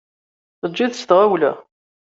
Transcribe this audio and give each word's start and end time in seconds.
Tejjiḍ 0.59 0.93
s 0.95 1.01
tɣawla. 1.03 1.51